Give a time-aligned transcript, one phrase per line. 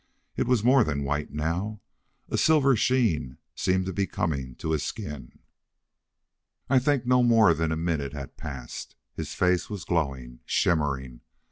[0.35, 1.79] It was more than white now!
[2.27, 5.37] A silver sheen seemed to be coming to his skin!
[6.67, 8.95] I think no more than a minute had passed.
[9.13, 11.21] His face was glowing, shimmering.